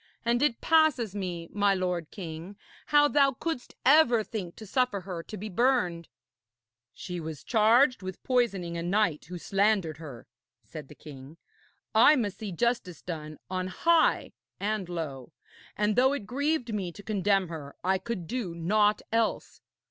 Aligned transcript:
And 0.25 0.41
it 0.41 0.61
passes 0.61 1.13
me, 1.13 1.47
my 1.51 1.75
lord 1.75 2.09
king, 2.09 2.57
how 2.87 3.07
thou 3.07 3.33
couldst 3.33 3.75
ever 3.85 4.23
think 4.23 4.55
to 4.55 4.65
suffer 4.65 5.01
her 5.01 5.21
to 5.21 5.37
be 5.37 5.47
burned.' 5.47 6.07
'She 6.95 7.19
was 7.19 7.43
charged 7.43 8.01
with 8.01 8.23
poisoning 8.23 8.75
a 8.75 8.81
knight 8.81 9.25
who 9.25 9.37
slandered 9.37 9.97
her,' 9.97 10.25
said 10.63 10.87
the 10.87 10.95
king. 10.95 11.37
'I 11.93 12.15
must 12.15 12.39
see 12.39 12.51
justice 12.51 13.03
done 13.03 13.37
on 13.47 13.67
high 13.67 14.33
and 14.59 14.89
low, 14.89 15.33
and 15.77 15.95
though 15.95 16.13
it 16.13 16.25
grieved 16.25 16.73
me 16.73 16.91
to 16.93 17.03
condemn 17.03 17.49
her, 17.49 17.75
I 17.83 17.99
could 17.99 18.25
do 18.25 18.55
naught 18.55 19.03
else. 19.11 19.61